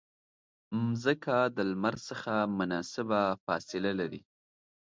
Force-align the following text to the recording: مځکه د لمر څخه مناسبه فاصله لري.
مځکه 0.87 1.35
د 1.55 1.57
لمر 1.71 1.95
څخه 2.07 2.33
مناسبه 2.57 3.21
فاصله 3.45 3.91
لري. 3.99 4.21